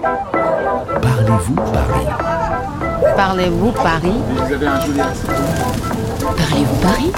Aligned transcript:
Parlez-vous 0.00 1.54
Paris? 1.54 2.06
Parlez-vous 3.16 3.72
Paris? 3.72 4.14
Vous 4.36 4.52
avez 4.52 4.66
un 4.66 4.80
joli 4.80 5.00
Parlez-vous 6.20 6.76
Paris? 6.80 7.12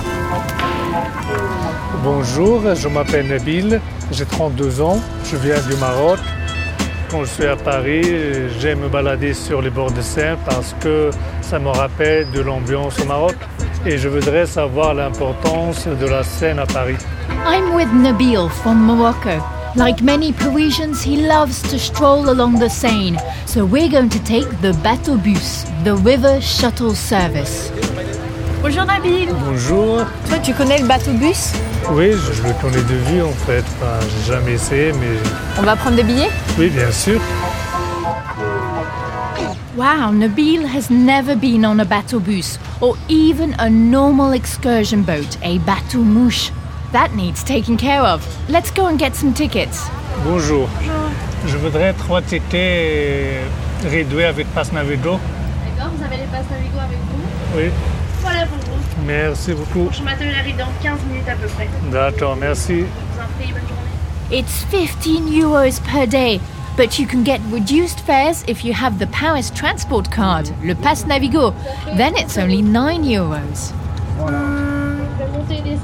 Bonjour, 2.02 2.74
je 2.74 2.88
m'appelle 2.88 3.28
Nabil, 3.28 3.80
j'ai 4.10 4.26
32 4.26 4.80
ans, 4.80 4.98
je 5.24 5.36
viens 5.36 5.60
du 5.60 5.76
Maroc. 5.76 6.18
Quand 7.10 7.20
je 7.20 7.30
suis 7.30 7.46
à 7.46 7.56
Paris, 7.56 8.02
j'aime 8.58 8.80
me 8.80 8.88
balader 8.88 9.34
sur 9.34 9.62
les 9.62 9.70
bords 9.70 9.92
de 9.92 10.02
Seine 10.02 10.36
parce 10.44 10.74
que 10.80 11.10
ça 11.42 11.58
me 11.58 11.68
rappelle 11.68 12.30
de 12.32 12.40
l'ambiance 12.40 12.98
au 13.00 13.04
Maroc 13.04 13.36
et 13.86 13.98
je 13.98 14.08
voudrais 14.08 14.46
savoir 14.46 14.94
l'importance 14.94 15.86
de 15.86 16.06
la 16.06 16.24
Seine 16.24 16.58
à 16.58 16.66
Paris. 16.66 16.96
I'm 17.46 17.74
with 17.74 17.92
Nabil 17.92 18.48
from 18.48 18.78
Morocco. 18.78 19.40
Like 19.76 20.02
many 20.02 20.32
Parisians, 20.32 21.02
he 21.02 21.26
loves 21.26 21.60
to 21.62 21.80
stroll 21.80 22.30
along 22.30 22.60
the 22.60 22.70
Seine, 22.70 23.18
so 23.44 23.66
we're 23.66 23.90
going 23.90 24.08
to 24.10 24.22
take 24.22 24.48
the 24.60 24.72
bateau 24.84 25.16
bus, 25.16 25.64
the 25.82 25.96
river 25.96 26.40
shuttle 26.40 26.94
service. 26.94 27.72
Bonjour 28.62 28.84
Nabil. 28.84 29.34
Bonjour. 29.34 30.06
Toi, 30.28 30.38
tu 30.44 30.54
connais 30.54 30.78
le 30.78 30.86
bateau 30.86 31.12
bus 31.14 31.54
Oui, 31.90 32.12
je 32.12 32.42
le 32.46 32.54
connais 32.62 32.82
de 32.82 32.94
vue 33.10 33.22
en 33.22 33.32
fait. 33.32 33.64
Enfin, 33.80 33.98
j'ai 34.00 34.32
jamais 34.32 34.52
essayé, 34.52 34.92
mais 34.92 35.18
On 35.58 35.62
va 35.62 35.74
prendre 35.74 35.96
des 35.96 36.04
billets 36.04 36.30
oui, 36.56 36.68
bien 36.70 36.92
sûr. 36.92 37.20
Wow, 39.76 40.12
Nabil 40.12 40.64
has 40.64 40.88
never 40.88 41.34
been 41.34 41.66
on 41.66 41.80
a 41.80 41.84
bateau 41.84 42.20
bus 42.20 42.60
or 42.80 42.96
even 43.08 43.56
a 43.58 43.68
normal 43.68 44.34
excursion 44.34 45.02
boat, 45.02 45.36
a 45.42 45.58
bateau 45.58 46.04
mouche. 46.04 46.52
That 46.94 47.12
needs 47.16 47.42
taking 47.42 47.76
care 47.76 48.02
of. 48.02 48.22
Let's 48.48 48.70
go 48.70 48.86
and 48.86 48.96
get 48.96 49.16
some 49.16 49.34
tickets. 49.34 49.82
Bonjour. 50.24 50.68
Bonjour. 50.78 51.10
Je 51.44 51.56
voudrais 51.56 51.92
trois 51.94 52.22
tickets 52.22 53.42
réduits 53.84 54.22
avec 54.22 54.46
passe 54.54 54.70
Navigo. 54.72 55.18
D'accord, 55.66 55.92
vous 55.96 56.04
avez 56.04 56.18
les 56.18 56.26
passes 56.30 56.46
Navigo 56.48 56.78
avec 56.78 56.98
vous 56.98 57.58
Oui, 57.58 57.70
Voilà 58.22 58.46
pour 58.46 58.58
vous. 58.58 58.80
merci 59.04 59.54
beaucoup. 59.54 59.88
Je 59.92 60.04
m'attelle 60.04 60.32
arrive 60.38 60.56
dans 60.56 60.68
15 60.84 61.00
minutes 61.10 61.28
à 61.28 61.34
peu 61.34 61.48
près. 61.48 61.68
D'accord, 61.90 62.36
merci. 62.36 62.78
Je 62.78 62.82
vous 62.84 63.20
en 63.20 63.42
prie, 63.42 63.52
bonne 63.52 63.68
journée. 63.68 64.40
It's 64.40 64.64
15 64.70 65.36
euros 65.42 65.80
per 65.92 66.06
day, 66.06 66.40
but 66.76 66.96
you 67.00 67.08
can 67.08 67.24
get 67.24 67.40
reduced 67.52 67.98
fares 68.06 68.44
if 68.46 68.64
you 68.64 68.72
have 68.72 69.00
the 69.00 69.08
Paris 69.10 69.50
transport 69.52 70.08
card, 70.12 70.46
le 70.62 70.76
Pass 70.76 71.06
Navigo. 71.06 71.52
Then 71.96 72.14
it's 72.16 72.38
only 72.38 72.62
9 72.62 73.02
euros. 73.02 73.72
Je 74.16 74.53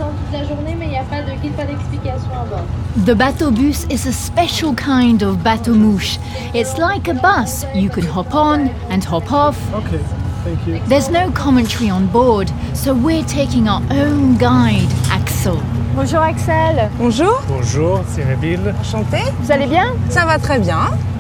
vais 0.00 0.06
monter 0.06 0.08
et 0.08 0.08
descendre 0.08 0.12
toute 0.16 0.32
la 0.32 0.44
journée, 0.48 0.76
mais 0.78 0.86
il 0.86 0.90
n'y 0.90 0.98
a 0.98 1.02
pas 1.04 1.22
de 1.22 1.40
guide, 1.40 1.52
pas 1.52 1.64
d'explication 1.64 2.30
à 2.32 2.44
bord. 2.48 3.04
The 3.06 3.14
bateau 3.16 3.50
bus 3.50 3.84
is 3.90 4.06
a 4.08 4.12
special 4.12 4.74
kind 4.74 5.22
of 5.22 5.38
bateau 5.42 5.74
mouche. 5.74 6.18
It's 6.54 6.76
like 6.78 7.08
a 7.08 7.14
bus. 7.14 7.64
You 7.74 7.88
can 7.90 8.02
hop 8.06 8.34
on 8.34 8.70
and 8.90 9.00
hop 9.10 9.30
off. 9.32 9.56
Ok, 9.74 9.98
thank 10.44 10.66
you. 10.66 10.80
There's 10.88 11.10
no 11.10 11.30
commentary 11.32 11.90
on 11.90 12.06
board, 12.06 12.50
so 12.74 12.94
we're 12.94 13.24
taking 13.24 13.68
our 13.68 13.82
own 13.90 14.36
guide, 14.38 14.88
Axel. 15.12 15.58
Bonjour 15.94 16.20
Axel. 16.20 16.88
Bonjour, 16.98 17.40
Bonjour, 17.48 18.00
c'est 18.08 18.24
Nabil. 18.24 18.60
enchanté. 18.80 19.18
Vous 19.42 19.50
allez 19.52 19.66
bien? 19.66 19.86
Ça 20.08 20.24
va 20.24 20.38
très 20.38 20.58
bien. 20.58 20.78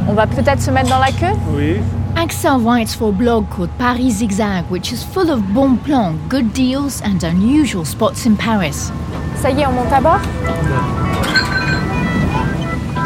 On 0.08 0.12
va 0.14 0.26
peut-être 0.26 0.60
se 0.62 0.70
mettre 0.70 0.88
dans 0.88 0.98
la 0.98 1.10
queue? 1.12 1.36
Oui, 1.54 1.76
Axel 2.16 2.58
writes 2.60 2.94
for 2.94 3.08
a 3.10 3.12
blog 3.12 3.48
called 3.50 3.70
Paris 3.78 4.18
Zigzag, 4.18 4.64
which 4.70 4.92
is 4.92 5.02
full 5.02 5.30
of 5.30 5.54
bon 5.54 5.78
plans, 5.78 6.20
good 6.28 6.52
deals, 6.52 7.00
and 7.02 7.22
unusual 7.22 7.84
spots 7.84 8.26
in 8.26 8.36
Paris. 8.36 8.90
Ça 9.36 9.50
y 9.50 9.60
est, 9.60 9.66
on 9.66 9.72
monte 9.72 9.92
à 9.92 10.00
bord 10.00 10.20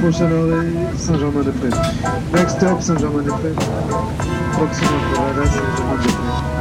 Prochaine 0.00 0.33
arrêt, 0.33 0.96
Saint-Germain-des-Prés. 0.98 1.70
Next 2.34 2.56
stop, 2.56 2.83
Saint-Germain-des-Prés. 2.83 3.55
Proximement 4.52 5.00
Corrales, 5.14 5.46
Saint-Germain-des-Prés. 5.46 6.53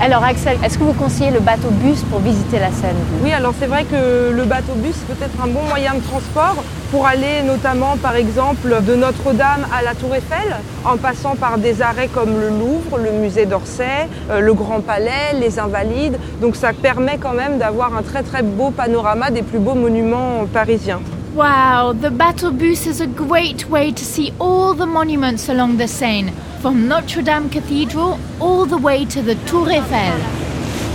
Alors 0.00 0.22
Axel, 0.22 0.56
est-ce 0.64 0.78
que 0.78 0.84
vous 0.84 0.92
conseillez 0.92 1.32
le 1.32 1.40
bateau 1.40 1.70
bus 1.70 2.02
pour 2.08 2.20
visiter 2.20 2.60
la 2.60 2.70
Seine 2.70 2.94
Oui, 3.20 3.32
alors 3.32 3.52
c'est 3.58 3.66
vrai 3.66 3.84
que 3.84 4.30
le 4.30 4.44
bateau 4.44 4.74
bus 4.76 4.94
peut 5.08 5.16
être 5.20 5.42
un 5.42 5.48
bon 5.48 5.62
moyen 5.68 5.94
de 5.94 6.00
transport 6.00 6.62
pour 6.92 7.04
aller 7.04 7.42
notamment 7.44 7.96
par 7.96 8.14
exemple 8.14 8.76
de 8.86 8.94
Notre-Dame 8.94 9.66
à 9.76 9.82
la 9.82 9.94
Tour 9.96 10.14
Eiffel, 10.14 10.54
en 10.84 10.98
passant 10.98 11.34
par 11.34 11.58
des 11.58 11.82
arrêts 11.82 12.06
comme 12.06 12.38
le 12.38 12.48
Louvre, 12.48 12.98
le 12.98 13.10
musée 13.10 13.44
d'Orsay, 13.44 14.08
euh, 14.30 14.38
le 14.38 14.54
Grand 14.54 14.80
Palais, 14.80 15.34
les 15.34 15.58
Invalides. 15.58 16.16
Donc 16.40 16.54
ça 16.54 16.72
permet 16.72 17.18
quand 17.18 17.34
même 17.34 17.58
d'avoir 17.58 17.96
un 17.96 18.02
très 18.02 18.22
très 18.22 18.44
beau 18.44 18.70
panorama 18.70 19.32
des 19.32 19.42
plus 19.42 19.58
beaux 19.58 19.74
monuments 19.74 20.46
parisiens. 20.52 21.00
Wow, 21.34 21.92
the 21.92 22.10
bateau 22.10 22.52
bus 22.52 22.86
is 22.86 23.02
a 23.02 23.06
great 23.06 23.68
way 23.68 23.92
to 23.92 24.04
see 24.04 24.32
all 24.38 24.74
the 24.74 24.86
monuments 24.86 25.48
along 25.48 25.76
the 25.76 25.88
Seine, 25.88 26.30
from 26.60 26.88
Notre 26.88 27.22
Dame 27.22 27.48
Cathedral 27.48 28.18
all 28.40 28.66
the 28.66 28.76
way 28.76 29.04
to 29.06 29.22
the 29.22 29.36
Tour 29.46 29.68
Eiffel. 29.68 30.14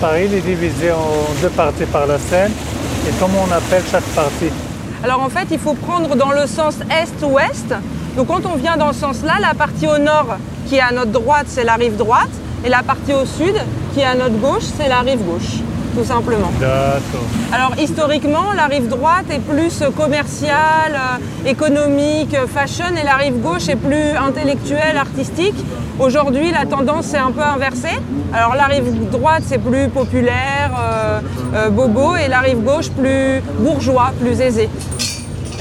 Paris 0.01 0.24
est 0.34 0.41
divisé 0.41 0.91
en 0.91 1.41
deux 1.41 1.50
parties 1.50 1.85
par 1.85 2.06
la 2.06 2.19
Seine. 2.19 2.51
Et 3.07 3.12
comment 3.19 3.46
on 3.47 3.51
appelle 3.51 3.84
chaque 3.90 4.03
partie 4.16 4.52
Alors 5.03 5.22
en 5.22 5.29
fait, 5.29 5.47
il 5.52 5.59
faut 5.59 5.73
prendre 5.73 6.16
dans 6.16 6.31
le 6.31 6.47
sens 6.47 6.75
est-ouest. 6.91 7.73
Donc 8.18 8.28
quand 8.28 8.46
on 8.46 8.56
vient 8.56 8.78
dans 8.78 8.91
ce 8.91 9.00
sens-là, 9.00 9.35
la 9.40 9.53
partie 9.53 9.88
au 9.88 9.97
nord 9.97 10.38
qui 10.68 10.75
est 10.75 10.81
à 10.81 10.91
notre 10.91 11.12
droite, 11.12 11.46
c'est 11.47 11.63
la 11.63 11.75
rive 11.75 11.96
droite. 11.96 12.31
Et 12.66 12.69
la 12.69 12.84
partie 12.84 13.13
au 13.13 13.25
sud 13.25 13.56
qui 13.94 14.02
est 14.02 14.06
à 14.06 14.16
notre 14.16 14.38
gauche, 14.40 14.63
c'est 14.78 14.88
la 14.88 15.00
rive 15.00 15.22
gauche, 15.23 15.59
tout 15.95 16.03
simplement. 16.03 16.51
D'accord. 16.59 17.27
Alors 17.51 17.73
historiquement, 17.79 18.53
la 18.55 18.65
rive 18.65 18.87
droite 18.87 19.25
est 19.29 19.39
plus 19.39 19.83
commerciale, 19.95 20.95
euh, 20.95 21.49
économique, 21.49 22.33
euh, 22.33 22.47
fashion, 22.47 22.95
et 22.99 23.03
la 23.03 23.15
rive 23.15 23.39
gauche 23.41 23.69
est 23.69 23.75
plus 23.75 24.11
intellectuelle, 24.17 24.97
artistique. 24.97 25.55
Aujourd'hui, 25.99 26.51
la 26.51 26.65
tendance 26.65 27.13
est 27.13 27.19
un 27.19 27.31
peu 27.31 27.41
inversée. 27.41 27.99
Alors 28.33 28.55
la 28.55 28.65
rive 28.65 29.09
droite, 29.11 29.43
c'est 29.45 29.59
plus 29.59 29.89
populaire, 29.89 30.71
euh, 30.77 31.19
euh, 31.53 31.69
bobo, 31.69 32.15
et 32.15 32.27
la 32.27 32.39
rive 32.39 32.63
gauche, 32.63 32.89
plus 32.89 33.41
bourgeois, 33.59 34.11
plus 34.19 34.41
aisé. 34.41 34.69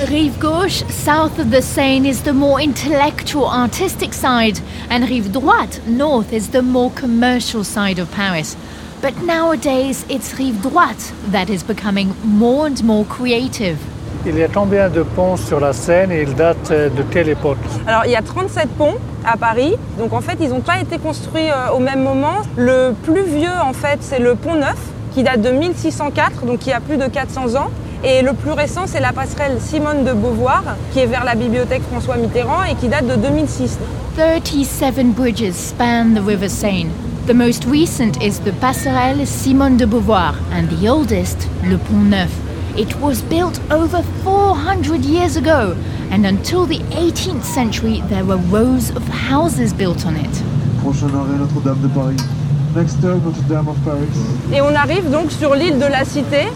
Rive 0.08 0.38
gauche, 0.38 0.82
south 0.88 1.38
of 1.38 1.50
the 1.50 1.60
Seine, 1.60 2.06
is 2.06 2.22
the 2.22 2.32
more 2.32 2.58
intellectual, 2.60 3.46
artistic 3.46 4.14
side, 4.14 4.58
and 4.90 5.04
Rive 5.06 5.30
droite, 5.30 5.80
north, 5.86 6.32
is 6.32 6.48
the 6.48 6.62
more 6.62 6.90
commercial 6.94 7.62
side 7.62 7.98
of 7.98 8.10
Paris. 8.10 8.56
But 9.02 9.20
nowadays, 9.24 10.06
it's 10.08 10.38
Rive 10.38 10.62
droite 10.62 11.12
that 11.32 11.50
is 11.50 11.64
becoming 11.64 12.14
more 12.22 12.68
and 12.68 12.84
more 12.84 13.04
creative. 13.04 13.76
Il 14.24 14.38
y 14.38 14.44
a 14.44 14.46
combien 14.46 14.88
de 14.88 15.02
ponts 15.02 15.36
sur 15.36 15.58
la 15.58 15.72
Seine 15.72 16.12
et 16.12 16.22
ils 16.22 16.36
datent 16.36 16.70
euh, 16.70 16.88
de 16.88 17.02
quelle 17.10 17.28
époque? 17.28 17.58
Alors 17.88 18.04
il 18.04 18.12
y 18.12 18.14
a 18.14 18.22
37 18.22 18.68
ponts 18.78 18.94
à 19.24 19.36
Paris, 19.36 19.74
donc 19.98 20.12
en 20.12 20.20
fait 20.20 20.36
ils 20.40 20.50
n'ont 20.50 20.60
pas 20.60 20.78
été 20.80 20.98
construits 20.98 21.50
euh, 21.50 21.72
au 21.74 21.80
même 21.80 22.04
moment. 22.04 22.42
Le 22.56 22.94
plus 23.02 23.24
vieux 23.24 23.50
en 23.64 23.72
fait 23.72 23.98
c'est 24.02 24.20
le 24.20 24.36
pont 24.36 24.54
Neuf 24.54 24.78
qui 25.12 25.24
date 25.24 25.42
de 25.42 25.50
1604, 25.50 26.46
donc 26.46 26.64
il 26.64 26.70
y 26.70 26.72
a 26.72 26.78
plus 26.78 26.96
de 26.96 27.08
400 27.08 27.56
ans. 27.56 27.70
Et 28.04 28.22
le 28.22 28.34
plus 28.34 28.52
récent 28.52 28.82
c'est 28.86 29.00
la 29.00 29.12
passerelle 29.12 29.58
Simone 29.60 30.04
de 30.04 30.12
Beauvoir 30.12 30.62
qui 30.92 31.00
est 31.00 31.06
vers 31.06 31.24
la 31.24 31.34
bibliothèque 31.34 31.82
François 31.90 32.18
Mitterrand 32.18 32.62
et 32.70 32.76
qui 32.76 32.86
date 32.86 33.08
de 33.08 33.16
2006. 33.16 33.80
37 34.14 35.12
bridges 35.12 35.50
span 35.50 36.14
the 36.14 36.24
River 36.24 36.48
Seine. 36.48 36.90
The 37.24 37.34
most 37.34 37.64
recent 37.66 38.20
is 38.20 38.40
the 38.40 38.50
Passerelle 38.50 39.24
Simone 39.24 39.76
de 39.76 39.86
Beauvoir, 39.86 40.34
and 40.50 40.68
the 40.68 40.88
oldest, 40.88 41.48
Le 41.62 41.78
Pont 41.78 42.10
Neuf. 42.10 42.32
It 42.76 42.98
was 42.98 43.22
built 43.22 43.60
over 43.70 44.02
400 44.24 45.04
years 45.04 45.36
ago, 45.36 45.76
and 46.10 46.26
until 46.26 46.66
the 46.66 46.80
18th 46.90 47.44
century, 47.44 48.02
there 48.08 48.24
were 48.24 48.38
rows 48.50 48.90
of 48.96 49.06
houses 49.06 49.72
built 49.72 50.04
on 50.04 50.16
it. 50.16 50.42
Prochain 50.82 51.14
arrêt, 51.14 51.38
Notre-Dame 51.38 51.80
de 51.82 51.88
Paris. 51.94 52.16
Next 52.74 52.98
stop, 52.98 53.22
Notre-Dame 53.24 53.68
of 53.68 53.76
Paris. 53.84 54.08
Et 54.52 54.60
on 54.60 54.74
arrive 54.74 55.08
donc 55.08 55.30
sur 55.30 55.54
l'île 55.54 55.78
de 55.78 55.86
la 55.86 56.04
Cité 56.04 56.48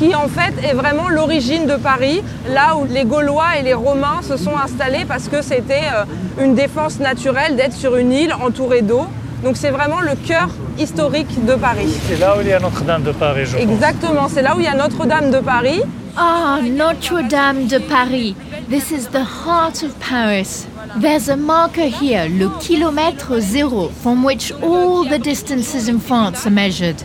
qui 0.00 0.12
en 0.16 0.26
fait 0.26 0.54
est 0.68 0.74
vraiment 0.74 1.08
l'origine 1.08 1.66
de 1.66 1.76
Paris, 1.76 2.24
là 2.48 2.74
où 2.76 2.84
les 2.84 3.04
Gaulois 3.04 3.58
et 3.60 3.62
les 3.62 3.74
Romains 3.74 4.22
se 4.22 4.36
sont 4.36 4.56
installés 4.56 5.04
parce 5.06 5.28
que 5.28 5.40
c'était 5.40 5.86
euh, 5.94 6.44
une 6.44 6.56
défense 6.56 6.98
naturelle 6.98 7.54
d'être 7.54 7.74
sur 7.74 7.94
une 7.96 8.10
île 8.10 8.32
entourée 8.32 8.82
d'eau. 8.82 9.06
Donc 9.42 9.56
c'est 9.56 9.70
vraiment 9.70 10.00
le 10.00 10.14
cœur 10.26 10.48
historique 10.78 11.44
de 11.44 11.54
Paris. 11.54 11.88
C'est 12.08 12.18
là 12.18 12.36
où 12.36 12.40
il 12.42 12.48
y 12.48 12.52
a 12.52 12.60
Notre-Dame 12.60 13.02
de 13.02 13.12
Paris, 13.12 13.46
je. 13.46 13.56
Exactement, 13.56 14.28
c'est 14.28 14.42
là 14.42 14.54
où 14.54 14.60
il 14.60 14.64
y 14.64 14.68
a 14.68 14.74
Notre-Dame 14.74 15.30
de 15.30 15.38
Paris. 15.38 15.82
Ah, 16.16 16.58
Notre-Dame 16.62 17.66
de 17.66 17.78
Paris. 17.78 18.36
This 18.68 18.90
is 18.90 19.08
the 19.10 19.24
heart 19.24 19.82
of 19.82 19.94
Paris. 19.98 20.66
There's 21.00 21.28
a 21.30 21.36
marker 21.36 21.88
here, 21.88 22.28
le 22.28 22.48
kilomètre 22.60 23.38
zéro, 23.40 23.90
from 24.02 24.24
which 24.24 24.52
all 24.62 25.04
the 25.08 25.18
distances 25.18 25.88
in 25.88 26.00
France 26.00 26.46
are 26.46 26.52
measured. 26.52 26.96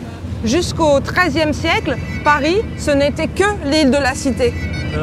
Jusqu'au 0.44 1.00
XIIIe 1.00 1.54
siècle, 1.54 1.96
Paris, 2.22 2.62
ce 2.76 2.90
n'était 2.90 3.28
que 3.28 3.44
l'île 3.64 3.90
de 3.90 3.96
la 3.96 4.14
Cité. 4.14 4.52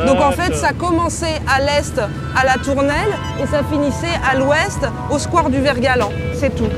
Donc 0.06 0.22
en 0.22 0.32
fait, 0.32 0.56
ça 0.56 0.72
commençait 0.74 1.42
à 1.48 1.60
l'est 1.60 2.00
à 2.36 2.46
la 2.46 2.58
Tournelle 2.64 3.14
et 3.42 3.48
ça 3.48 3.62
finissait 3.64 4.20
à 4.30 4.38
l'ouest 4.38 4.80
au 5.12 5.18
square 5.20 5.50
du 5.50 5.60
Vergalan. 5.60 6.10
C'est 6.34 6.56
tout. 6.56 6.70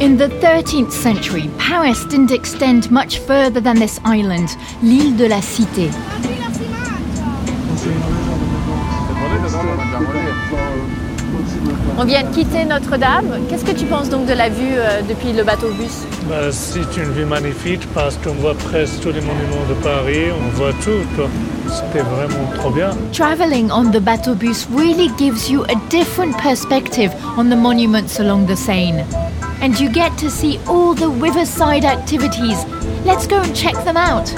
In 0.00 0.16
the 0.16 0.28
13th 0.40 0.90
century, 0.90 1.48
Paris 1.56 2.04
didn't 2.06 2.32
extend 2.32 2.90
much 2.90 3.18
further 3.20 3.60
than 3.60 3.76
this 3.76 4.00
island, 4.04 4.48
l'île 4.82 5.16
de 5.16 5.26
la 5.26 5.40
Cité. 5.40 5.88
On 11.96 12.04
vient 12.04 12.22
de 12.24 12.34
quitter 12.34 12.64
Notre-Dame. 12.64 13.38
Qu'est-ce 13.48 13.64
que 13.64 13.70
tu 13.70 13.84
penses 13.86 14.08
donc 14.08 14.26
de 14.26 14.32
la 14.32 14.48
vue 14.48 14.74
euh, 14.76 15.00
depuis 15.08 15.32
le 15.32 15.44
bateau-bus 15.44 16.02
Bah, 16.28 16.50
c'est 16.50 16.96
une 16.96 17.12
vue 17.12 17.24
magnifique 17.24 17.86
parce 17.94 18.16
qu'on 18.16 18.34
voit 18.34 18.54
presque 18.54 19.00
tous 19.00 19.12
les 19.12 19.20
monuments 19.20 19.64
de 19.68 19.74
Paris, 19.74 20.26
on 20.32 20.56
voit 20.56 20.72
tout. 20.82 21.06
C'était 21.68 22.04
vraiment 22.04 22.50
trop 22.56 22.70
bien. 22.70 22.90
Traveling 23.12 23.70
on 23.70 23.90
the 23.90 24.00
Batobus 24.00 24.66
really 24.76 25.08
gives 25.16 25.48
you 25.48 25.62
a 25.64 25.76
different 25.88 26.36
perspective 26.42 27.12
on 27.38 27.44
the 27.44 27.56
monuments 27.56 28.18
along 28.18 28.46
the 28.46 28.56
Seine. 28.56 29.04
And 29.64 29.80
you 29.80 29.88
get 29.88 30.18
to 30.18 30.28
see 30.28 30.58
all 30.66 30.92
the 30.92 31.08
riverside 31.08 31.86
activities. 31.86 32.66
Let's 33.06 33.26
go 33.26 33.40
and 33.40 33.56
check 33.56 33.72
them 33.84 33.96
out. 33.96 34.28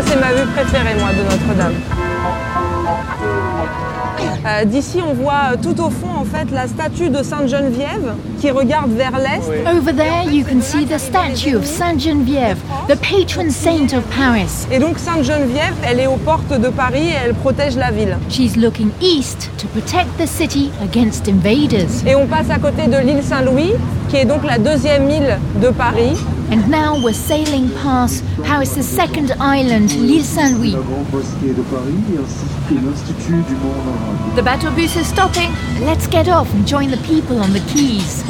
C'est 0.00 0.16
ma 0.16 0.32
vue 0.32 0.46
préférée, 0.54 0.94
moi, 0.94 1.12
de 1.12 1.22
Notre-Dame. 1.24 1.74
Euh, 4.46 4.64
D'ici, 4.64 5.00
on 5.06 5.12
voit 5.12 5.52
euh, 5.52 5.56
tout 5.60 5.80
au 5.80 5.90
fond, 5.90 6.08
en 6.20 6.24
fait, 6.24 6.50
la 6.52 6.68
statue 6.68 7.08
de 7.10 7.22
Sainte-Geneviève 7.22 8.14
qui 8.40 8.50
regarde 8.50 8.92
vers 8.92 9.18
l'est. 9.18 9.42
Over 9.68 9.92
there, 9.92 10.32
you 10.32 10.44
can 10.44 10.60
see 10.60 10.84
the 10.86 10.98
statue 10.98 11.56
of 11.56 11.64
Saint 11.64 11.98
Geneviève, 11.98 12.58
the 12.88 12.94
patron 12.96 13.50
saint 13.50 13.92
of 13.96 14.04
Paris. 14.16 14.66
Et 14.70 14.78
donc, 14.78 14.98
Sainte-Geneviève, 14.98 15.74
elle 15.84 15.98
est 15.98 16.06
aux 16.06 16.16
portes 16.16 16.52
de 16.60 16.68
Paris 16.68 17.08
et 17.08 17.14
elle 17.24 17.34
protège 17.34 17.76
la 17.76 17.90
ville. 17.90 18.16
She's 18.28 18.56
looking 18.56 18.90
east 19.00 19.50
to 19.58 19.66
protect 19.68 20.16
the 20.18 20.26
city 20.28 20.70
against 20.82 21.28
invaders. 21.28 22.04
Et 22.06 22.14
on 22.14 22.26
passe 22.26 22.50
à 22.50 22.58
côté 22.58 22.86
de 22.86 22.98
l'île 22.98 23.22
Saint-Louis, 23.24 23.72
qui 24.08 24.16
est 24.16 24.26
donc 24.26 24.44
la 24.44 24.58
deuxième 24.58 25.10
île 25.10 25.38
de 25.60 25.68
Paris. 25.70 26.16
And 26.48 26.68
now 26.70 26.94
we're 27.02 27.12
sailing 27.12 27.70
past 27.82 28.22
Paris' 28.44 28.80
second 28.86 29.34
island, 29.40 29.90
l'île 29.90 30.24
Saint-Louis. 30.24 30.72
La 30.72 30.78
grande 30.78 31.10
mosquée 31.12 31.52
de 31.52 31.62
Paris 31.62 31.92
ainsi 32.22 32.46
que 32.68 32.74
l'Institut 32.74 33.42
du 33.48 33.54
monde 33.56 33.74
arabe. 33.88 34.36
The 34.36 34.44
Batobus 34.44 34.96
is 34.96 35.04
stopping. 35.04 35.50
Let's 35.84 36.08
get 36.08 36.28
off 36.28 36.46
and 36.54 36.64
join 36.64 36.90
the 36.90 36.98
people 36.98 37.40
on 37.40 37.52
the 37.52 37.60
quays. 37.72 38.22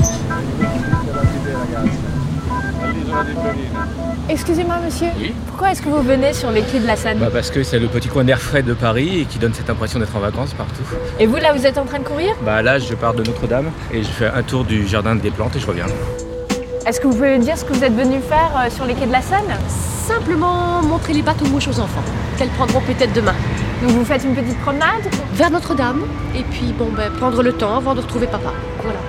Excusez-moi 4.28 4.76
monsieur, 4.84 5.08
pourquoi 5.46 5.72
est-ce 5.72 5.82
que 5.82 5.88
vous 5.88 6.02
venez 6.02 6.32
sur 6.32 6.50
les 6.50 6.62
quais 6.62 6.80
de 6.80 6.86
la 6.86 6.96
Seine? 6.96 7.18
Bah 7.18 7.28
parce 7.32 7.50
que 7.50 7.62
c'est 7.62 7.78
le 7.78 7.86
petit 7.86 8.08
coin 8.08 8.24
d'air 8.24 8.40
frais 8.40 8.62
de 8.62 8.72
Paris 8.72 9.20
et 9.20 9.24
qui 9.26 9.38
donne 9.38 9.54
cette 9.54 9.70
impression 9.70 10.00
d'être 10.00 10.16
en 10.16 10.20
vacances 10.20 10.54
partout. 10.54 10.82
Et 11.20 11.26
vous 11.26 11.36
là, 11.36 11.52
vous 11.52 11.66
êtes 11.66 11.78
en 11.78 11.84
train 11.84 11.98
de 11.98 12.04
courir? 12.04 12.34
Bah 12.44 12.62
là 12.62 12.78
je 12.78 12.94
pars 12.94 13.14
de 13.14 13.22
Notre-Dame 13.22 13.66
et 13.92 14.02
je 14.02 14.08
fais 14.08 14.26
un 14.26 14.42
tour 14.42 14.64
du 14.64 14.88
jardin 14.88 15.14
des 15.14 15.30
plantes 15.30 15.54
et 15.54 15.60
je 15.60 15.66
reviens. 15.66 15.86
Est-ce 16.86 17.00
que 17.00 17.08
vous 17.08 17.14
pouvez 17.14 17.36
me 17.36 17.42
dire 17.42 17.58
ce 17.58 17.64
que 17.64 17.72
vous 17.72 17.82
êtes 17.82 17.96
venu 17.96 18.20
faire 18.20 18.52
euh, 18.56 18.70
sur 18.70 18.84
les 18.84 18.94
quais 18.94 19.06
de 19.06 19.12
la 19.12 19.20
Seine? 19.20 19.58
Simplement 19.68 20.80
montrer 20.84 21.14
les 21.14 21.22
bateaux 21.22 21.46
mouches 21.46 21.66
aux 21.66 21.80
enfants, 21.80 22.04
qu'elles 22.38 22.48
prendront 22.50 22.80
peut-être 22.80 23.12
demain. 23.12 23.34
Donc 23.82 23.90
vous 23.90 24.04
faites 24.04 24.22
une 24.22 24.36
petite 24.36 24.56
promenade? 24.60 25.02
Vers 25.32 25.50
Notre-Dame, 25.50 26.04
et 26.36 26.44
puis 26.44 26.72
bon, 26.78 26.88
ben, 26.96 27.10
prendre 27.10 27.42
le 27.42 27.52
temps 27.52 27.74
avant 27.74 27.96
de 27.96 28.02
retrouver 28.02 28.28
papa. 28.28 28.52
Voilà. 28.84 29.00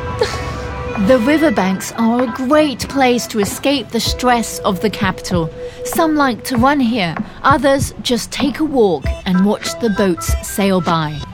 The 1.07 1.19
riverbanks 1.23 1.93
are 1.99 2.23
a 2.23 2.47
great 2.47 2.87
place 2.89 3.27
to 3.27 3.39
escape 3.39 3.89
the 3.89 3.99
stress 3.99 4.59
of 4.65 4.79
the 4.79 4.89
capital. 4.89 5.47
Some 5.85 6.15
like 6.15 6.43
to 6.45 6.57
run 6.57 6.79
here, 6.79 7.13
others 7.43 7.93
just 8.01 8.31
take 8.31 8.59
a 8.59 8.65
walk 8.65 9.05
and 9.27 9.45
watch 9.45 9.79
the 9.79 9.91
boats 9.91 10.33
sail 10.41 10.81
by. 10.81 11.26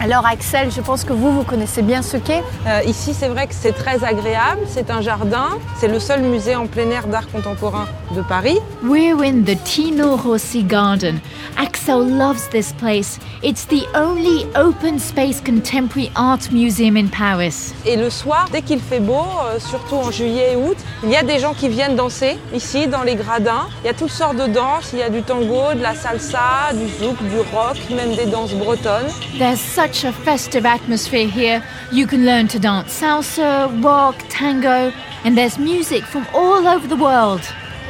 Alors 0.00 0.26
Axel, 0.26 0.70
je 0.70 0.80
pense 0.80 1.04
que 1.04 1.12
vous, 1.12 1.32
vous 1.32 1.44
connaissez 1.44 1.82
bien 1.82 2.02
ce 2.02 2.16
quai. 2.16 2.42
Euh, 2.66 2.80
ici, 2.86 3.14
c'est 3.14 3.28
vrai 3.28 3.46
que 3.46 3.54
c'est 3.54 3.72
très 3.72 4.04
agréable. 4.04 4.60
C'est 4.66 4.90
un 4.90 5.00
jardin. 5.00 5.48
C'est 5.78 5.88
le 5.88 6.00
seul 6.00 6.22
musée 6.22 6.56
en 6.56 6.66
plein 6.66 6.90
air 6.90 7.06
d'art 7.06 7.28
contemporain 7.28 7.86
de 8.14 8.22
Paris. 8.22 8.58
We're 8.82 9.20
in 9.22 9.42
the 9.42 9.62
Tino 9.64 10.16
Rossi 10.16 10.62
Garden. 10.62 11.20
Axel 11.56 12.04
loves 12.16 12.48
this 12.50 12.72
place. 12.72 13.18
It's 13.42 13.66
the 13.66 13.84
only 13.94 14.46
open 14.56 14.98
space 14.98 15.40
contemporary 15.40 16.10
art 16.14 16.50
museum 16.52 16.96
in 16.96 17.08
Paris. 17.08 17.72
Et 17.86 17.96
le 17.96 18.10
soir, 18.10 18.48
dès 18.52 18.62
qu'il 18.62 18.80
fait 18.80 19.00
beau, 19.00 19.24
euh, 19.44 19.58
surtout 19.58 19.96
en 19.96 20.10
juillet 20.10 20.52
et 20.52 20.56
août, 20.56 20.76
il 21.02 21.10
y 21.10 21.16
a 21.16 21.22
des 21.22 21.38
gens 21.38 21.54
qui 21.54 21.68
viennent 21.68 21.96
danser 21.96 22.38
ici 22.54 22.86
dans 22.86 23.02
les 23.02 23.14
gradins. 23.14 23.66
Il 23.82 23.86
y 23.86 23.90
a 23.90 23.94
toutes 23.94 24.10
sortes 24.10 24.36
de 24.36 24.46
danses. 24.46 24.90
Il 24.92 24.98
y 24.98 25.02
a 25.02 25.10
du 25.10 25.22
tango, 25.22 25.74
de 25.74 25.82
la 25.82 25.94
salsa, 25.94 26.72
du 26.72 26.88
zouk, 26.88 27.16
du 27.22 27.40
rock, 27.52 27.76
même 27.90 28.14
des 28.14 28.26
danses 28.26 28.54
bretonnes. 28.54 29.10
There's 29.38 29.60
such 29.74 30.04
a 30.04 30.12
festive 30.12 30.66
atmosphere 30.66 31.28
here. 31.28 31.62
You 31.90 32.06
can 32.06 32.26
learn 32.26 32.46
to 32.48 32.58
dance 32.58 33.00
salsa, 33.00 33.82
rock, 33.82 34.16
tango, 34.28 34.92
and 35.24 35.36
there's 35.36 35.58
music 35.58 36.04
from 36.04 36.26
all 36.34 36.66
over 36.68 36.86
the 36.86 36.96
world. 36.96 37.40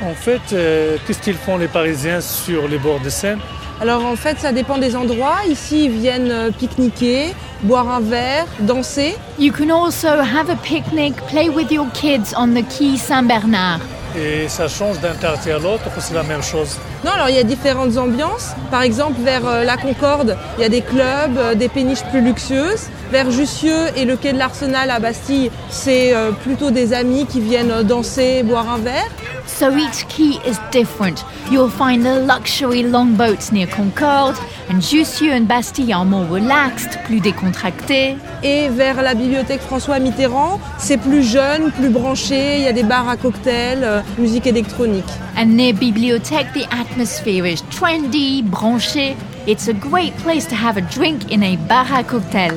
En 0.02 0.14
fait, 0.14 0.40
euh, 0.52 0.96
qu'est-ce 1.06 1.20
qu'ils 1.20 1.36
font 1.36 1.58
les 1.58 1.68
Parisiens 1.68 2.20
sur 2.20 2.68
les 2.68 2.78
bords 2.78 3.00
de 3.00 3.10
Seine? 3.10 3.40
Alors 3.80 4.04
en 4.04 4.16
fait, 4.16 4.38
ça 4.38 4.52
dépend 4.52 4.78
des 4.78 4.94
endroits. 4.94 5.44
Ici, 5.48 5.86
ils 5.86 5.90
viennent 5.90 6.30
euh, 6.30 6.50
pique-niquer, 6.52 7.34
boire 7.62 7.88
un 7.88 8.00
verre, 8.00 8.46
danser. 8.60 9.16
You 9.38 9.52
can 9.52 9.70
also 9.70 10.08
have 10.08 10.50
a 10.50 10.56
picnic, 10.62 11.16
play 11.28 11.48
with 11.48 11.72
your 11.72 11.88
kids 11.92 12.32
on 12.36 12.54
the 12.54 12.62
quai 12.62 12.96
Saint-Bernard. 12.96 13.80
Et 14.16 14.48
ça 14.48 14.68
change 14.68 15.00
d'un 15.00 15.14
quartier 15.14 15.52
à 15.52 15.58
l'autre, 15.58 15.90
c'est 15.98 16.14
la 16.14 16.22
même 16.22 16.42
chose. 16.42 16.78
Non, 17.04 17.12
alors 17.12 17.28
il 17.28 17.36
y 17.36 17.38
a 17.38 17.44
différentes 17.44 17.96
ambiances. 17.96 18.52
Par 18.70 18.82
exemple, 18.82 19.20
vers 19.20 19.46
euh, 19.46 19.64
la 19.64 19.76
Concorde, 19.76 20.36
il 20.58 20.62
y 20.62 20.64
a 20.64 20.68
des 20.68 20.82
clubs, 20.82 21.36
euh, 21.36 21.54
des 21.54 21.68
péniches 21.68 22.04
plus 22.10 22.20
luxueuses. 22.20 22.88
Vers 23.12 23.30
Jussieu 23.30 23.76
et 23.94 24.06
le 24.06 24.16
quai 24.16 24.32
de 24.32 24.38
l'Arsenal 24.38 24.90
à 24.90 24.98
Bastille, 24.98 25.50
c'est 25.68 26.14
euh, 26.14 26.32
plutôt 26.32 26.70
des 26.70 26.94
amis 26.94 27.26
qui 27.26 27.42
viennent 27.42 27.70
euh, 27.70 27.82
danser, 27.82 28.42
boire 28.42 28.70
un 28.70 28.78
verre. 28.78 29.10
So 29.46 29.66
each 29.76 30.06
quay 30.08 30.40
is 30.50 30.56
different. 30.72 31.22
You'll 31.50 31.68
find 31.68 32.04
the 32.04 32.26
luxury 32.26 32.82
longboats 32.82 33.52
near 33.52 33.66
Concorde, 33.66 34.36
and 34.70 34.80
Jussieu 34.80 35.30
and 35.30 35.42
Bastille 35.42 35.92
are 35.92 36.06
more 36.06 36.24
relaxed, 36.24 36.98
plus 37.04 37.20
décontractés. 37.20 38.16
Et 38.42 38.70
vers 38.70 39.02
la 39.02 39.12
bibliothèque 39.12 39.60
François 39.60 39.98
Mitterrand, 39.98 40.58
c'est 40.78 40.96
plus 40.96 41.22
jeune, 41.22 41.70
plus 41.70 41.90
branché. 41.90 42.60
Il 42.60 42.64
y 42.64 42.68
a 42.68 42.72
des 42.72 42.82
bars 42.82 43.10
à 43.10 43.18
cocktails, 43.18 43.84
euh, 43.84 44.00
musique 44.16 44.46
électronique. 44.46 45.04
And 45.36 45.48
near 45.48 45.74
Bibliothèque, 45.74 46.46
the 46.54 46.66
atmosphere 46.72 47.44
is 47.44 47.62
trendy, 47.70 48.42
branché. 48.42 49.16
It's 49.46 49.68
a 49.68 49.74
great 49.74 50.16
place 50.24 50.46
to 50.48 50.54
have 50.54 50.78
a 50.78 50.80
drink 50.80 51.30
in 51.30 51.42
a 51.42 51.58
bar 51.68 51.92
à 51.94 52.02
cocktail. 52.02 52.54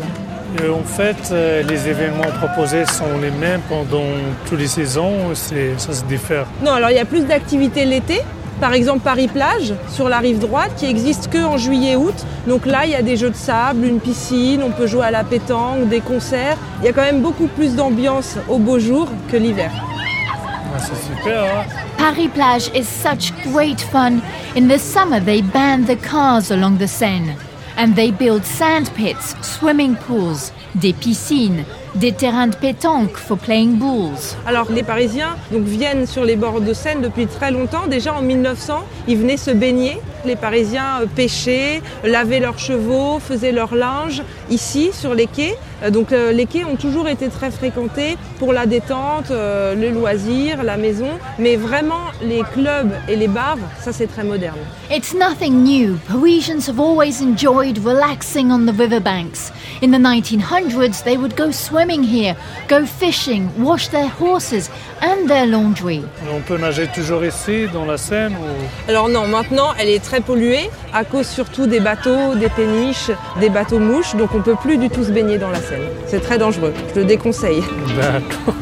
Et 0.63 0.69
en 0.69 0.83
fait, 0.83 1.17
euh, 1.31 1.63
les 1.63 1.87
événements 1.89 2.31
proposés 2.39 2.85
sont 2.85 3.17
les 3.21 3.31
mêmes 3.31 3.61
pendant 3.67 4.03
toutes 4.45 4.59
les 4.59 4.67
saisons, 4.67 5.33
c'est- 5.33 5.77
ça 5.77 5.93
se 5.93 6.03
diffère. 6.05 6.45
Non, 6.63 6.71
alors 6.73 6.89
il 6.91 6.95
y 6.95 6.99
a 6.99 7.05
plus 7.05 7.25
d'activités 7.25 7.85
l'été. 7.85 8.21
Par 8.61 8.71
exemple, 8.71 9.01
Paris-Plage, 9.03 9.73
sur 9.89 10.07
la 10.07 10.19
rive 10.19 10.39
droite, 10.39 10.71
qui 10.77 10.85
existe 10.85 11.29
que 11.29 11.43
en 11.43 11.57
juillet-août. 11.57 12.15
Donc 12.47 12.65
là, 12.65 12.85
il 12.85 12.91
y 12.91 12.95
a 12.95 13.01
des 13.01 13.17
jeux 13.17 13.29
de 13.31 13.35
sable, 13.35 13.85
une 13.85 13.99
piscine, 13.99 14.61
on 14.63 14.71
peut 14.71 14.87
jouer 14.87 15.03
à 15.07 15.11
la 15.11 15.25
pétanque, 15.25 15.89
des 15.89 15.99
concerts. 15.99 16.55
Il 16.79 16.85
y 16.85 16.87
a 16.87 16.93
quand 16.93 17.01
même 17.01 17.21
beaucoup 17.21 17.47
plus 17.47 17.75
d'ambiance 17.75 18.37
au 18.47 18.57
beau 18.57 18.79
jour 18.79 19.09
que 19.29 19.35
l'hiver. 19.35 19.71
Ah, 19.75 20.79
C'est 20.79 20.95
super, 21.15 21.43
hein 21.43 21.63
Paris 21.97 22.29
Plage 22.29 22.67
is 22.73 22.85
such 22.85 23.33
great 23.51 23.81
fun. 23.81 24.19
In 24.57 24.67
the 24.69 24.77
summer, 24.79 25.19
they 25.19 25.41
ban 25.41 25.79
the 25.85 25.97
cars 25.99 26.49
along 26.51 26.77
the 26.77 26.87
Seine. 26.87 27.35
And 27.77 27.93
they 27.93 28.11
build 28.11 28.45
sand 28.45 28.89
pits, 28.95 29.35
swimming 29.41 29.95
pools, 29.95 30.51
des 30.75 30.93
piscines, 30.93 31.65
des 31.95 32.13
terrains 32.13 32.47
de 32.47 32.55
pétanque 32.55 33.17
for 33.17 33.37
playing 33.37 33.77
bulls. 33.77 34.35
Alors 34.45 34.71
les 34.71 34.83
Parisiens 34.83 35.35
viennent 35.51 36.05
sur 36.05 36.23
les 36.23 36.35
bords 36.35 36.61
de 36.61 36.73
Seine 36.73 37.01
depuis 37.01 37.27
très 37.27 37.51
longtemps. 37.51 37.87
Déjà 37.87 38.13
en 38.13 38.21
1900, 38.21 38.85
ils 39.07 39.17
venaient 39.17 39.37
se 39.37 39.51
baigner. 39.51 39.99
Les 40.25 40.35
Parisiens 40.35 41.01
euh, 41.01 41.05
pêchaient, 41.05 41.81
lavaient 42.03 42.39
leurs 42.39 42.59
chevaux, 42.59 43.19
faisaient 43.19 43.51
leur 43.51 43.75
linge 43.75 44.23
ici 44.49 44.91
sur 44.93 45.13
les 45.13 45.27
quais. 45.27 45.55
Euh, 45.83 45.89
Donc 45.89 46.11
euh, 46.11 46.31
les 46.31 46.45
quais 46.45 46.63
ont 46.63 46.75
toujours 46.75 47.07
été 47.07 47.29
très 47.29 47.51
fréquentés 47.51 48.17
pour 48.39 48.53
la 48.53 48.65
détente, 48.65 49.31
euh, 49.31 49.75
le 49.75 49.89
loisir, 49.89 50.63
la 50.63 50.77
maison. 50.77 51.09
Mais 51.39 51.55
vraiment 51.55 52.11
les 52.21 52.43
clubs 52.53 52.91
et 53.07 53.15
les 53.15 53.27
bars, 53.27 53.57
ça 53.81 53.91
c'est 53.93 54.07
très 54.07 54.23
moderne. 54.23 54.57
It's 54.91 55.13
nothing 55.13 55.63
new. 55.63 55.97
Parisians 56.07 56.67
have 56.67 56.79
always 56.79 57.21
enjoyed 57.21 57.77
relaxing 57.79 58.51
on 58.51 58.65
the 58.65 58.77
riverbanks. 58.77 59.51
In 59.81 59.91
the 59.91 59.99
1900s, 59.99 61.03
they 61.03 61.17
would 61.17 61.35
go 61.35 61.51
swimming 61.51 62.03
here, 62.03 62.35
go 62.67 62.85
fishing, 62.85 63.49
wash 63.57 63.89
their 63.89 64.07
horses 64.07 64.69
and 65.01 65.27
their 65.27 65.45
laundry. 65.45 66.01
On 66.33 66.41
peut 66.41 66.57
nager 66.57 66.87
toujours 66.87 67.23
ici, 67.25 67.67
dans 67.73 67.85
la 67.85 67.97
Seine 67.97 68.33
ou... 68.33 68.89
Alors 68.89 69.09
non, 69.09 69.27
maintenant 69.27 69.73
elle 69.77 69.89
est 69.89 70.03
très 70.03 70.21
polluée 70.21 70.69
à 70.93 71.03
cause 71.03 71.27
surtout 71.27 71.67
des 71.67 71.79
bateaux, 71.79 72.35
des 72.35 72.49
péniches, 72.49 73.11
des 73.39 73.49
bateaux 73.49 73.79
mouches. 73.79 74.15
Donc 74.15 74.29
on 74.33 74.41
peut 74.41 74.55
plus 74.55 74.77
du 74.77 74.89
tout 74.89 75.03
se 75.03 75.11
baigner 75.11 75.37
dans 75.37 75.49
la 75.49 75.59
Seine. 75.59 75.64
C'est 76.07 76.21
très 76.21 76.37
dangereux. 76.37 76.73
Je 76.93 76.99
le 77.01 77.05
déconseille. 77.05 77.63
D'accord. 77.95 78.53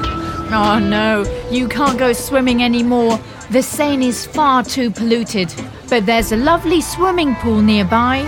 Oh 0.56 0.80
no, 0.80 1.24
you 1.52 1.68
can't 1.68 1.98
go 1.98 2.14
swimming 2.14 2.62
anymore. 2.62 3.20
The 3.52 3.62
Seine 3.64 4.04
is 4.04 4.26
far 4.26 4.64
too 4.64 4.92
polluted. 4.92 5.50
But 5.90 6.06
there's 6.06 6.32
a 6.32 6.38
lovely 6.38 6.82
swimming 6.82 7.36
pool 7.42 7.62
nearby. 7.62 8.24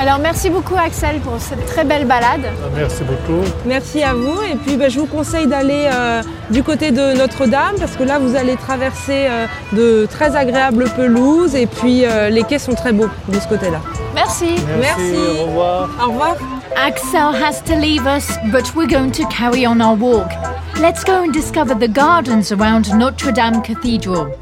Alors 0.00 0.20
merci 0.20 0.48
beaucoup 0.48 0.76
Axel 0.76 1.18
pour 1.20 1.40
cette 1.40 1.66
très 1.66 1.84
belle 1.84 2.04
balade. 2.06 2.42
Ah, 2.44 2.68
Merci 2.76 3.02
beaucoup. 3.02 3.42
Merci 3.66 4.02
à 4.02 4.14
vous 4.14 4.40
et 4.42 4.54
puis 4.54 4.76
ben, 4.76 4.88
je 4.88 5.00
vous 5.00 5.06
conseille 5.06 5.48
d'aller 5.48 5.88
euh, 5.92 6.22
du 6.50 6.62
côté 6.62 6.92
de 6.92 7.16
Notre-Dame 7.16 7.74
parce 7.80 7.96
que 7.96 8.04
là 8.04 8.20
vous 8.20 8.36
allez 8.36 8.54
traverser 8.54 9.26
euh, 9.28 9.46
de 9.72 10.06
très 10.06 10.36
agréables 10.36 10.84
pelouses 10.96 11.56
et 11.56 11.66
puis 11.66 12.04
euh, 12.04 12.28
les 12.28 12.44
quais 12.44 12.60
sont 12.60 12.74
très 12.74 12.92
beaux 12.92 13.08
de 13.28 13.40
ce 13.40 13.48
côté-là. 13.48 13.80
Merci. 14.14 14.54
Merci. 14.78 15.00
Merci. 15.00 15.40
Au 15.40 15.46
revoir. 15.46 15.88
Au 16.00 16.06
revoir. 16.10 16.36
Axel 16.76 17.32
has 17.32 17.60
to 17.62 17.76
leave 17.76 18.06
us, 18.06 18.36
but 18.52 18.74
we're 18.74 18.86
going 18.86 19.12
to 19.12 19.26
carry 19.26 19.64
on 19.64 19.80
our 19.80 19.94
walk. 19.94 20.30
Let's 20.78 21.02
go 21.02 21.22
and 21.22 21.32
discover 21.32 21.74
the 21.74 21.88
gardens 21.88 22.52
around 22.52 22.88
Notre 22.96 23.32
Dame 23.32 23.62
Cathedral. 23.62 24.38